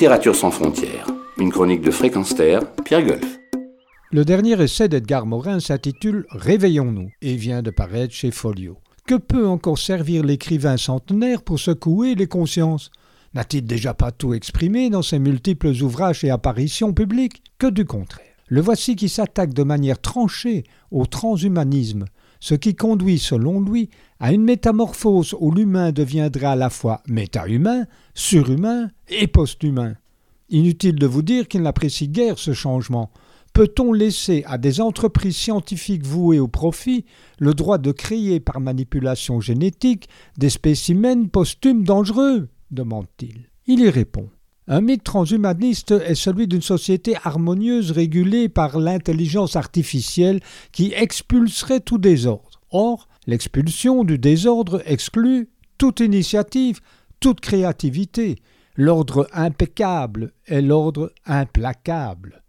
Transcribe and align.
Littérature 0.00 0.34
sans 0.34 0.50
frontières, 0.50 1.06
une 1.36 1.52
chronique 1.52 1.82
de 1.82 1.90
Fréquence 1.90 2.32
Pierre 2.32 3.04
Golf. 3.04 3.38
Le 4.10 4.24
dernier 4.24 4.58
essai 4.62 4.88
d'Edgar 4.88 5.26
Morin 5.26 5.60
s'intitule 5.60 6.24
Réveillons-nous 6.30 7.10
et 7.20 7.36
vient 7.36 7.60
de 7.60 7.68
paraître 7.68 8.14
chez 8.14 8.30
Folio. 8.30 8.78
Que 9.06 9.16
peut 9.16 9.46
encore 9.46 9.76
servir 9.76 10.24
l'écrivain 10.24 10.78
centenaire 10.78 11.42
pour 11.42 11.58
secouer 11.58 12.14
les 12.14 12.28
consciences? 12.28 12.90
N'a-t-il 13.34 13.66
déjà 13.66 13.92
pas 13.92 14.10
tout 14.10 14.32
exprimé 14.32 14.88
dans 14.88 15.02
ses 15.02 15.18
multiples 15.18 15.82
ouvrages 15.82 16.24
et 16.24 16.30
apparitions 16.30 16.94
publiques? 16.94 17.42
Que 17.58 17.66
du 17.66 17.84
contraire. 17.84 18.24
Le 18.46 18.62
voici 18.62 18.96
qui 18.96 19.10
s'attaque 19.10 19.52
de 19.52 19.64
manière 19.64 20.00
tranchée 20.00 20.64
au 20.90 21.04
transhumanisme, 21.04 22.06
ce 22.40 22.54
qui 22.54 22.74
conduit, 22.74 23.18
selon 23.18 23.60
lui, 23.60 23.90
à 24.18 24.32
une 24.32 24.42
métamorphose 24.42 25.36
où 25.38 25.50
l'humain 25.52 25.92
deviendra 25.92 26.52
à 26.52 26.56
la 26.56 26.70
fois 26.70 27.02
méta-humain, 27.06 27.84
surhumain 28.14 28.90
et 29.08 29.26
post-humain. 29.26 29.94
Inutile 30.48 30.96
de 30.96 31.06
vous 31.06 31.22
dire 31.22 31.46
qu'il 31.46 31.62
n'apprécie 31.62 32.08
guère 32.08 32.38
ce 32.38 32.52
changement. 32.52 33.10
Peut-on 33.52 33.92
laisser 33.92 34.42
à 34.46 34.58
des 34.58 34.80
entreprises 34.80 35.36
scientifiques 35.36 36.06
vouées 36.06 36.38
au 36.38 36.48
profit 36.48 37.04
le 37.38 37.52
droit 37.52 37.78
de 37.78 37.92
créer 37.92 38.40
par 38.40 38.60
manipulation 38.60 39.40
génétique 39.40 40.08
des 40.38 40.50
spécimens 40.50 41.28
posthumes 41.28 41.84
dangereux? 41.84 42.48
demande-t-il. 42.70 43.50
Il 43.66 43.80
y 43.80 43.88
répond. 43.90 44.28
Un 44.72 44.82
mythe 44.82 45.02
transhumaniste 45.02 45.90
est 45.90 46.14
celui 46.14 46.46
d'une 46.46 46.62
société 46.62 47.16
harmonieuse 47.24 47.90
régulée 47.90 48.48
par 48.48 48.78
l'intelligence 48.78 49.56
artificielle 49.56 50.38
qui 50.70 50.92
expulserait 50.94 51.80
tout 51.80 51.98
désordre. 51.98 52.60
Or, 52.70 53.08
l'expulsion 53.26 54.04
du 54.04 54.16
désordre 54.16 54.80
exclut 54.86 55.48
toute 55.76 55.98
initiative, 55.98 56.78
toute 57.18 57.40
créativité. 57.40 58.36
L'ordre 58.76 59.26
impeccable 59.32 60.30
est 60.46 60.62
l'ordre 60.62 61.12
implacable. 61.26 62.44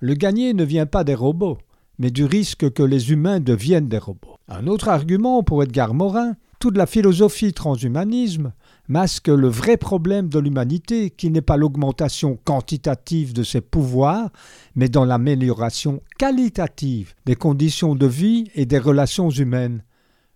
Le 0.00 0.14
gagner 0.14 0.54
ne 0.54 0.64
vient 0.64 0.86
pas 0.86 1.04
des 1.04 1.14
robots, 1.14 1.58
mais 1.98 2.10
du 2.10 2.24
risque 2.24 2.72
que 2.72 2.82
les 2.82 3.12
humains 3.12 3.38
deviennent 3.38 3.88
des 3.88 3.98
robots. 3.98 4.38
Un 4.48 4.66
autre 4.66 4.88
argument 4.88 5.42
pour 5.42 5.62
Edgar 5.62 5.92
Morin, 5.92 6.36
toute 6.66 6.78
la 6.78 6.86
philosophie 6.86 7.52
transhumanisme 7.52 8.52
masque 8.88 9.28
le 9.28 9.46
vrai 9.46 9.76
problème 9.76 10.28
de 10.28 10.40
l'humanité 10.40 11.10
qui 11.10 11.30
n'est 11.30 11.40
pas 11.40 11.56
l'augmentation 11.56 12.40
quantitative 12.42 13.32
de 13.32 13.44
ses 13.44 13.60
pouvoirs, 13.60 14.30
mais 14.74 14.88
dans 14.88 15.04
l'amélioration 15.04 16.02
qualitative 16.18 17.14
des 17.24 17.36
conditions 17.36 17.94
de 17.94 18.06
vie 18.08 18.50
et 18.56 18.66
des 18.66 18.80
relations 18.80 19.30
humaines. 19.30 19.84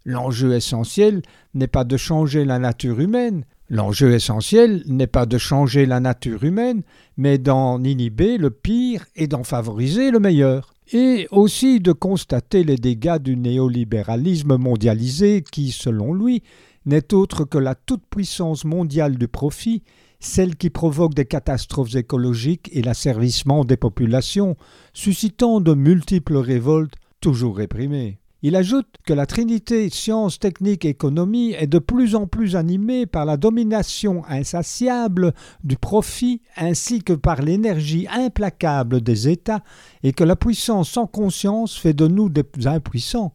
L'enjeu 0.05 0.55
essentiel 0.55 1.23
n'est 1.55 1.67
pas 1.67 1.83
de 1.83 1.97
changer 1.97 2.45
la 2.45 2.61
nature 2.61 3.01
humaine, 3.01 3.45
l'enjeu 3.69 4.13
essentiel 4.13 4.85
n'est 4.87 5.09
pas 5.09 5.27
de 5.27 5.37
changer 5.37 5.85
la 5.85 5.99
nature 5.99 6.45
humaine, 6.45 6.83
mais 7.17 7.39
d'en 7.39 7.83
inhiber 7.83 8.39
le 8.39 8.51
pire 8.51 9.05
et 9.17 9.27
d'en 9.27 9.43
favoriser 9.43 10.13
le 10.13 10.21
meilleur 10.21 10.75
et 10.93 11.29
aussi 11.31 11.81
de 11.81 11.93
constater 11.93 12.65
les 12.65 12.77
dégâts 12.77 13.19
du 13.19 13.37
néolibéralisme 13.37 14.57
mondialisé 14.57 15.43
qui, 15.51 15.71
selon 15.71 16.13
lui, 16.13 16.43
n'est 16.87 17.15
autre 17.15 17.45
que 17.45 17.59
la 17.59 17.75
toute-puissance 17.75 18.65
mondiale 18.65 19.17
du 19.17 19.29
profit, 19.29 19.83
celle 20.19 20.57
qui 20.57 20.71
provoque 20.71 21.15
des 21.15 21.27
catastrophes 21.27 21.95
écologiques 21.95 22.69
et 22.73 22.83
l'asservissement 22.83 23.65
des 23.65 23.77
populations, 23.77 24.57
suscitant 24.93 25.61
de 25.61 25.75
multiples 25.75 26.37
révoltes 26.37 26.95
toujours 27.21 27.57
réprimées. 27.57 28.20
Il 28.43 28.57
ajoute 28.57 28.87
que 29.05 29.13
la 29.13 29.27
trinité 29.27 29.91
sciences, 29.91 30.39
techniques, 30.39 30.87
économie 30.87 31.53
est 31.53 31.67
de 31.67 31.79
plus 31.79 32.15
en 32.15 32.27
plus 32.27 32.57
animée 32.57 33.05
par 33.05 33.27
la 33.27 33.37
domination 33.37 34.23
insatiable 34.27 35.35
du 35.63 35.77
profit 35.77 36.41
ainsi 36.57 37.03
que 37.03 37.13
par 37.13 37.43
l'énergie 37.43 38.07
implacable 38.11 39.03
des 39.03 39.29
États 39.29 39.63
et 40.03 40.15
que 40.15 40.25
la 40.25 40.37
puissance 40.37 40.89
sans 40.89 41.07
conscience 41.07 41.77
fait 41.77 41.93
de 41.93 42.07
nous 42.07 42.31
des 42.31 42.45
impuissants. 42.65 43.35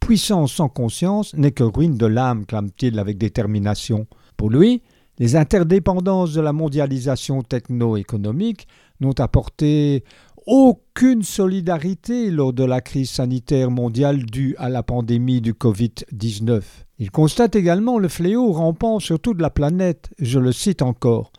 Puissance 0.00 0.54
sans 0.54 0.70
conscience 0.70 1.34
n'est 1.34 1.50
que 1.50 1.64
ruine 1.64 1.98
de 1.98 2.06
l'âme, 2.06 2.46
clame-t-il 2.46 2.98
avec 2.98 3.18
détermination. 3.18 4.06
Pour 4.38 4.48
lui, 4.48 4.82
les 5.18 5.36
interdépendances 5.36 6.32
de 6.32 6.40
la 6.40 6.52
mondialisation 6.52 7.42
techno-économique 7.42 8.66
n'ont 9.00 9.18
apporté 9.18 10.04
aucune 10.50 11.22
solidarité 11.22 12.30
lors 12.30 12.54
de 12.54 12.64
la 12.64 12.80
crise 12.80 13.10
sanitaire 13.10 13.70
mondiale 13.70 14.24
due 14.24 14.56
à 14.56 14.70
la 14.70 14.82
pandémie 14.82 15.42
du 15.42 15.52
Covid-19. 15.52 16.62
Il 16.98 17.10
constate 17.10 17.54
également 17.54 17.98
le 17.98 18.08
fléau 18.08 18.52
rampant 18.52 18.98
sur 18.98 19.20
toute 19.20 19.42
la 19.42 19.50
planète, 19.50 20.08
je 20.18 20.38
le 20.38 20.52
cite 20.52 20.80
encore. 20.80 21.32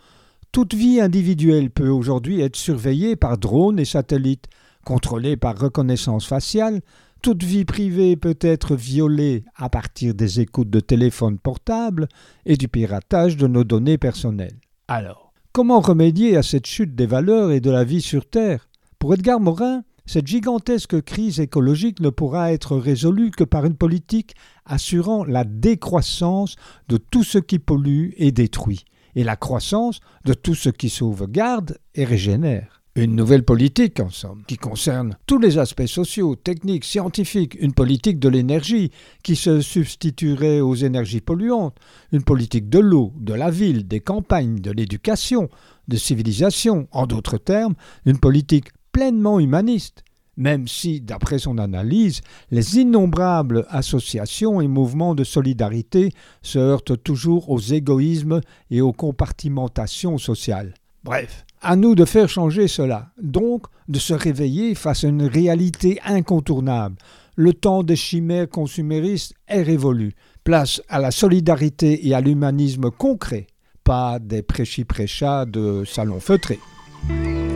Toute 0.52 0.76
vie 0.76 1.02
individuelle 1.02 1.72
peut 1.72 1.90
aujourd'hui 1.90 2.42
être 2.42 2.56
surveillée 2.56 3.16
par 3.16 3.40
drones 3.40 3.80
et 3.80 3.86
satellites, 3.86 4.46
contrôlée 4.86 5.38
par 5.38 5.58
reconnaissance 5.58 6.28
faciale, 6.28 6.82
toute 7.24 7.44
vie 7.44 7.66
privée 7.66 8.16
peut 8.16 8.38
être 8.40 8.76
violée 8.76 9.44
à 9.56 9.70
partir 9.70 10.14
des 10.14 10.40
écoutes 10.40 10.70
de 10.70 10.82
téléphone 10.82 11.40
portable 11.40 12.10
et 12.46 12.58
du 12.58 12.68
piratage 12.68 13.38
de 13.38 13.48
nos 13.48 13.64
données 13.64 13.98
personnelles. 13.98 14.60
Alors, 14.88 15.34
comment 15.52 15.80
remédier 15.80 16.38
à 16.38 16.44
cette 16.44 16.68
chute 16.68 16.94
des 16.94 17.08
valeurs 17.08 17.50
et 17.50 17.60
de 17.60 17.72
la 17.72 17.84
vie 17.84 18.04
sur 18.04 18.30
Terre? 18.30 18.69
Pour 19.00 19.14
Edgar 19.14 19.40
Morin, 19.40 19.84
cette 20.06 20.28
gigantesque 20.28 21.02
crise 21.02 21.40
écologique 21.40 22.02
ne 22.02 22.10
pourra 22.10 22.52
être 22.52 22.76
résolue 22.76 23.32
que 23.32 23.46
par 23.46 23.66
une 23.66 23.76
politique 23.76 24.36
assurant 24.66 25.24
la 25.24 25.46
décroissance 25.46 26.58
de 26.90 26.98
tout 26.98 27.24
ce 27.24 27.38
qui 27.38 27.60
pollue 27.60 28.10
et 28.18 28.34
détruit, 28.34 28.84
et 29.16 29.24
la 29.24 29.38
croissance 29.38 30.02
de 30.26 30.34
tout 30.34 30.56
ce 30.56 30.70
qui 30.70 30.90
sauvegarde 30.90 31.78
et 31.96 32.04
régénère. 32.04 32.82
Une 32.96 33.16
nouvelle 33.16 33.46
politique, 33.46 34.02
en 34.02 34.10
somme, 34.10 34.44
qui 34.48 34.58
concerne 34.58 35.16
tous 35.28 35.38
les 35.38 35.58
aspects 35.58 35.86
sociaux, 35.86 36.36
techniques, 36.36 36.84
scientifiques, 36.84 37.56
une 37.62 37.72
politique 37.72 38.20
de 38.20 38.28
l'énergie 38.28 38.92
qui 39.24 39.38
se 39.38 39.62
substituerait 39.62 40.60
aux 40.60 40.76
énergies 40.76 41.22
polluantes, 41.22 41.78
une 42.12 42.24
politique 42.24 42.68
de 42.68 42.80
l'eau, 42.80 43.14
de 43.18 43.34
la 43.34 43.52
ville, 43.52 43.88
des 43.88 44.02
campagnes, 44.02 44.60
de 44.60 44.72
l'éducation, 44.72 45.50
de 45.88 45.96
civilisation, 45.96 46.88
en 46.92 47.08
d'autres 47.08 47.38
termes, 47.38 47.76
une 48.06 48.20
politique 48.20 48.70
pleinement 49.00 49.40
humaniste, 49.40 50.04
même 50.36 50.68
si, 50.68 51.00
d'après 51.00 51.40
son 51.40 51.58
analyse, 51.58 52.20
les 52.52 52.80
innombrables 52.80 53.66
associations 53.70 54.60
et 54.60 54.68
mouvements 54.68 55.16
de 55.16 55.24
solidarité 55.24 56.12
se 56.42 56.60
heurtent 56.60 57.02
toujours 57.02 57.50
aux 57.50 57.62
égoïsmes 57.62 58.42
et 58.70 58.82
aux 58.82 58.92
compartimentations 58.92 60.18
sociales. 60.18 60.74
Bref, 61.06 61.46
à 61.62 61.78
nous 61.78 61.96
de 61.96 62.04
faire 62.04 62.28
changer 62.28 62.68
cela, 62.68 63.12
donc 63.22 63.68
de 63.88 64.00
se 64.00 64.14
réveiller 64.14 64.76
face 64.76 65.06
à 65.06 65.08
une 65.08 65.24
réalité 65.24 66.02
incontournable. 66.04 66.98
Le 67.38 67.54
temps 67.54 67.84
des 67.84 67.96
chimères 67.96 68.50
consuméristes 68.50 69.34
est 69.48 69.62
révolu. 69.62 70.12
Place 70.44 70.82
à 70.90 71.00
la 71.00 71.12
solidarité 71.12 72.06
et 72.06 72.14
à 72.14 72.20
l'humanisme 72.20 72.92
concret, 72.92 73.48
pas 73.86 74.20
des 74.20 74.42
prêchis-prêchats 74.42 75.46
de 75.46 75.86
salon 75.86 76.20
feutrés. 76.20 76.60